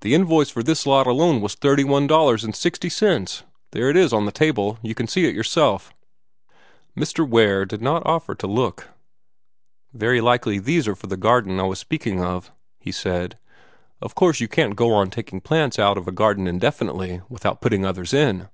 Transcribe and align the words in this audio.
The 0.00 0.14
invoice 0.14 0.48
for 0.48 0.62
this 0.62 0.86
lot 0.86 1.06
alone 1.06 1.42
was 1.42 1.54
thirty 1.54 1.84
one 1.84 2.06
dollars 2.06 2.42
and 2.42 2.56
sixty 2.56 2.88
cents. 2.88 3.42
There 3.72 3.90
it 3.90 3.98
is 3.98 4.14
on 4.14 4.24
the 4.24 4.32
table. 4.32 4.78
You 4.80 4.94
can 4.94 5.06
see 5.06 5.26
it 5.26 5.32
for 5.32 5.36
yourself." 5.36 5.92
Mr. 6.96 7.28
Ware 7.28 7.66
did 7.66 7.82
not 7.82 8.06
offer 8.06 8.34
to 8.34 8.46
look. 8.46 8.88
"Very 9.92 10.22
likely 10.22 10.58
these 10.58 10.88
are 10.88 10.94
for 10.96 11.08
the 11.08 11.18
garden 11.18 11.60
I 11.60 11.64
was 11.64 11.78
speaking 11.78 12.24
of," 12.24 12.50
he 12.80 12.90
said. 12.92 13.36
"Of 14.00 14.14
course 14.14 14.40
you 14.40 14.48
can't 14.48 14.74
go 14.74 14.94
on 14.94 15.10
taking 15.10 15.42
plants 15.42 15.78
out 15.78 15.98
of 15.98 16.08
a 16.08 16.12
garden 16.12 16.46
indefinitely 16.46 17.20
without 17.28 17.60
putting 17.60 17.84
others 17.84 18.14
in." 18.14 18.48